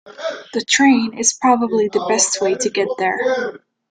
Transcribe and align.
The 0.53 0.65
train 0.67 1.19
is 1.19 1.31
probably 1.39 1.87
the 1.87 2.03
best 2.09 2.41
way 2.41 2.55
to 2.55 2.71
get 2.71 2.87
there. 2.97 3.59